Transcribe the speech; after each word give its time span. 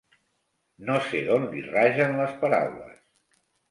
No 0.87 0.95
sé 1.11 1.23
d'on 1.29 1.47
li 1.53 1.63
ragen 1.69 2.19
les 2.25 2.37
paraules. 2.43 3.03